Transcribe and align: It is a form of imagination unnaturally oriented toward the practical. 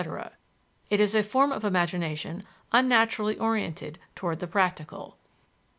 It 0.89 0.99
is 0.99 1.13
a 1.13 1.21
form 1.21 1.51
of 1.51 1.63
imagination 1.63 2.43
unnaturally 2.73 3.37
oriented 3.37 3.99
toward 4.15 4.39
the 4.39 4.47
practical. 4.47 5.15